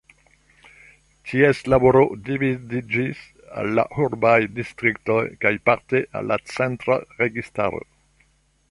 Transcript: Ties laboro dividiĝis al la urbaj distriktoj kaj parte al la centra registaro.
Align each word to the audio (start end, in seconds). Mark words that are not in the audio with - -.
Ties 1.31 1.59
laboro 1.73 2.01
dividiĝis 2.29 3.21
al 3.63 3.71
la 3.81 3.87
urbaj 4.07 4.35
distriktoj 4.61 5.21
kaj 5.45 5.53
parte 5.71 6.05
al 6.21 6.31
la 6.33 6.41
centra 6.57 7.01
registaro. 7.23 7.89